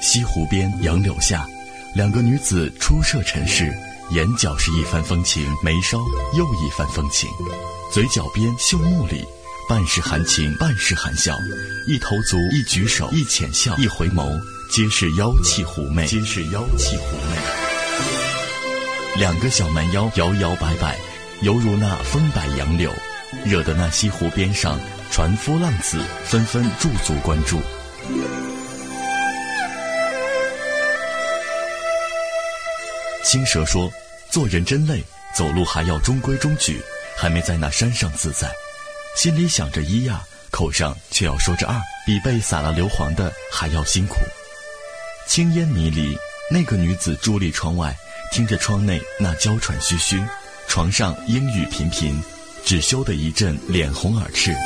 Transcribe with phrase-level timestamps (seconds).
[0.00, 1.46] 西湖边杨柳下，
[1.94, 3.72] 两个女子初涉尘世，
[4.10, 5.98] 眼角是一番风情，眉梢
[6.36, 7.28] 又一番风情，
[7.92, 9.24] 嘴角边秀目里，
[9.68, 11.36] 半是含情，半是含笑。
[11.86, 14.40] 一投足，一举手，一浅笑，一回眸，
[14.70, 17.36] 皆是妖气狐媚，皆是妖气狐媚。
[19.20, 20.96] 两个小蛮腰摇摇摆摆，
[21.42, 22.92] 犹如那风摆杨柳，
[23.44, 24.78] 惹得那西湖边上
[25.10, 27.60] 船夫浪子纷纷驻足关注。
[33.24, 33.90] 青蛇说
[34.30, 35.02] ：“做人真累，
[35.34, 36.80] 走路还要中规中矩，
[37.16, 38.50] 还没在那山上自在。
[39.16, 41.74] 心里想着一呀，口上却要说着二，
[42.06, 44.16] 比被撒了硫磺的还要辛苦。”
[45.26, 46.16] 青烟迷离，
[46.50, 47.94] 那个女子伫立窗外，
[48.32, 50.22] 听着窗内那娇喘吁吁，
[50.68, 52.18] 床上莺语频频，
[52.64, 54.56] 只羞得一阵脸红耳赤。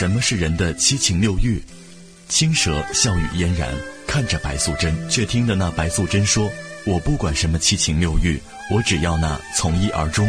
[0.00, 1.62] 什么是人的七情六欲？
[2.26, 3.68] 青蛇笑语嫣然。
[4.06, 6.50] 看着白素贞，却听得那白素贞说
[6.88, 10.26] ：“我不管什么七情六欲，我只要那从一而终。”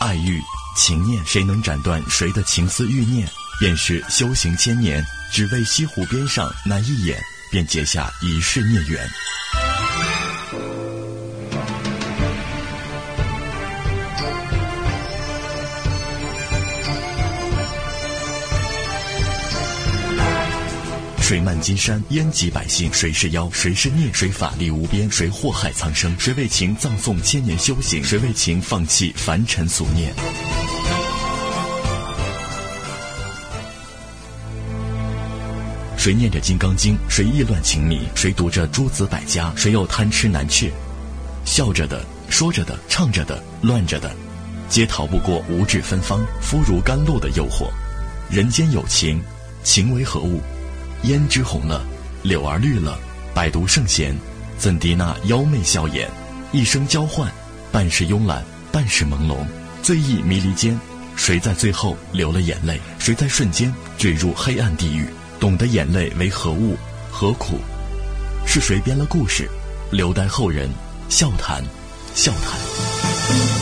[0.00, 0.40] 爱欲
[0.74, 3.28] 情念，谁能斩断谁的情思欲念，
[3.62, 7.16] 便是修行千年，只为西湖边上那一眼，
[7.48, 9.08] 便结下一世孽缘。
[21.20, 22.92] 水漫金山，淹及百姓。
[22.92, 23.48] 谁是妖？
[23.52, 24.12] 谁是孽？
[24.12, 25.08] 谁法力无边？
[25.08, 26.12] 谁祸害苍生？
[26.18, 28.02] 谁为情葬送千年修行？
[28.02, 30.12] 谁为情放弃凡尘俗念？
[36.02, 36.96] 谁念着《金刚经》？
[37.08, 38.00] 谁意乱情迷？
[38.16, 39.52] 谁读着诸子百家？
[39.54, 40.68] 谁又贪吃难却？
[41.44, 44.12] 笑着的，说着的，唱着的，乱着的，
[44.68, 47.70] 皆逃不过五指芬芳、肤如甘露的诱惑。
[48.28, 49.22] 人间有情，
[49.62, 50.40] 情为何物？
[51.04, 51.86] 胭脂红了，
[52.24, 52.98] 柳儿绿了，
[53.32, 54.12] 百毒圣贤，
[54.58, 56.10] 怎敌那妖媚笑颜？
[56.50, 57.30] 一生交换，
[57.70, 59.36] 半是慵懒，半是朦胧，
[59.84, 60.76] 醉意迷离间，
[61.14, 62.80] 谁在最后流了眼泪？
[62.98, 65.06] 谁在瞬间坠入黑暗地狱？
[65.42, 66.76] 懂得眼泪为何物，
[67.10, 67.58] 何苦？
[68.46, 69.50] 是谁编了故事，
[69.90, 70.70] 留待后人
[71.08, 71.64] 笑谈？
[72.14, 73.61] 笑谈。